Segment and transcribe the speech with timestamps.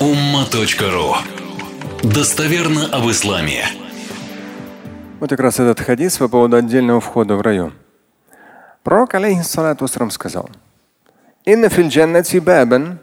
[0.00, 1.14] umma.ru
[2.02, 3.64] Достоверно об исламе.
[5.20, 7.72] Вот как раз этот хадис по поводу отдельного входа в район.
[8.82, 10.48] Пророк, алейхиссалату сказал,
[11.44, 12.98] «Инна фил джаннати бабан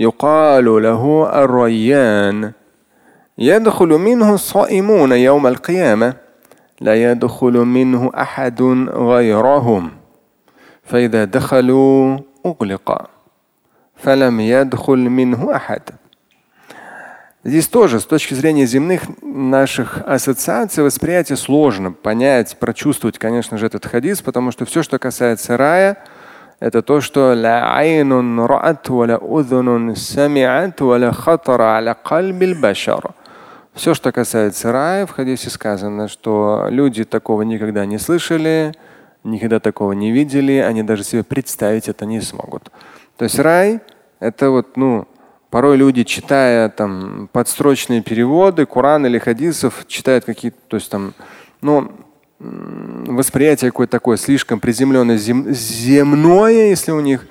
[0.00, 2.52] يقال له الريان
[3.38, 6.14] يدخل منه الصائمون يوم القيامة
[6.80, 9.90] لا يدخل منه أحد غيرهم
[10.84, 13.10] فإذا دخلوا أغلق
[13.96, 15.82] فلم يدخل منه أحد
[17.45, 23.85] Здесь тоже с точки зрения земных наших ассоциаций восприятия сложно понять, прочувствовать, конечно же, этот
[23.85, 26.03] хадис, потому что все, что касается рая,
[26.59, 27.35] это то, что
[33.75, 38.73] все, что касается рая, в хадисе сказано, что люди такого никогда не слышали,
[39.23, 42.71] никогда такого не видели, они даже себе представить это не смогут.
[43.17, 43.81] То есть рай–
[44.19, 45.07] это вот, ну,
[45.55, 51.13] порой люди, читая там подстрочные переводы Корана или хадисов, читают какие-то, то есть там,
[51.61, 51.93] ну,
[52.39, 57.25] восприятие какое-то такое слишком приземленное, зем, земное, если у них,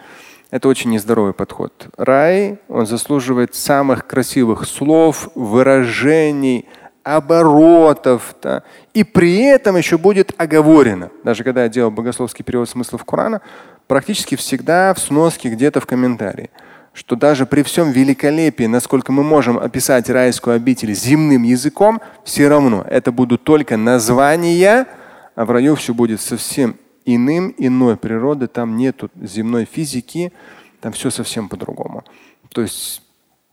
[0.50, 1.88] это очень нездоровый подход.
[1.98, 6.66] Рай, он заслуживает самых красивых слов, выражений,
[7.02, 8.34] оборотов.
[8.40, 8.62] Да,
[8.94, 11.10] и при этом еще будет оговорено.
[11.24, 13.42] Даже когда я делал богословский перевод смыслов Корана,
[13.86, 16.48] практически всегда в сноске где-то в комментарии
[16.94, 22.86] что даже при всем великолепии, насколько мы можем описать райскую обитель земным языком, все равно
[22.88, 24.86] это будут только названия,
[25.34, 30.32] а в раю все будет совсем иным, иной природы, там нет земной физики,
[30.80, 32.04] там все совсем по-другому.
[32.50, 33.02] То есть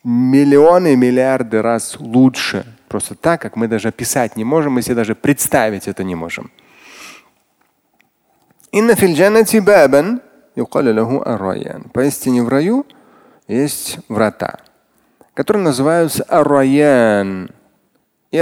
[0.03, 2.63] миллионы, миллиарды раз лучше.
[2.87, 6.51] Просто так, как мы даже описать не можем, мы себе даже представить это не можем.
[11.93, 12.85] Поистине в раю
[13.55, 14.59] есть врата,
[15.33, 17.49] которые называются Араян.
[18.31, 18.37] И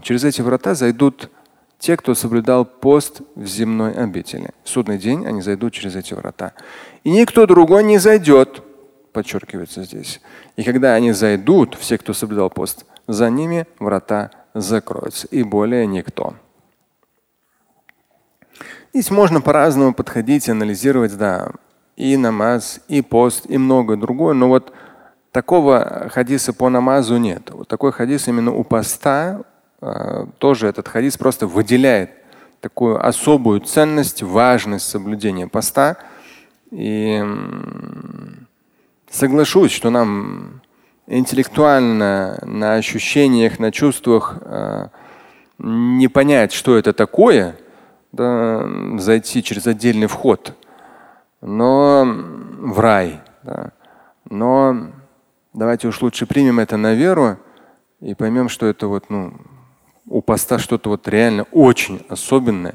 [0.00, 1.30] Через эти врата зайдут
[1.78, 4.50] те, кто соблюдал пост в земной обители.
[4.64, 6.52] В судный день они зайдут через эти врата.
[7.04, 8.62] И никто другой не зайдет,
[9.12, 10.20] подчеркивается здесь.
[10.56, 15.26] И когда они зайдут, все, кто соблюдал пост, за ними врата закроются.
[15.28, 16.34] И более никто.
[18.92, 21.50] Здесь можно по-разному подходить, анализировать, да,
[21.96, 24.34] и намаз, и пост, и многое другое.
[24.34, 24.72] Но вот
[25.32, 27.50] такого хадиса по намазу нет.
[27.50, 29.42] Вот такой хадис именно у поста,
[29.80, 32.10] э, тоже этот хадис просто выделяет
[32.60, 35.96] такую особую ценность, важность соблюдения поста.
[36.70, 37.22] И
[39.10, 40.62] соглашусь, что нам
[41.06, 44.88] интеллектуально, на ощущениях, на чувствах э,
[45.58, 47.56] не понять, что это такое,
[48.10, 48.66] да,
[48.98, 50.54] зайти через отдельный вход
[51.44, 51.73] но
[52.64, 53.20] в рай.
[53.42, 53.72] Да.
[54.28, 54.90] Но
[55.52, 57.38] давайте уж лучше примем это на веру
[58.00, 59.34] и поймем, что это вот, ну,
[60.06, 62.74] у поста что-то вот реально очень особенное.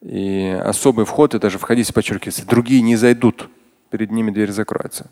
[0.00, 3.48] И особый вход, и даже входить подчеркивается, другие не зайдут,
[3.90, 5.10] перед ними дверь закроется.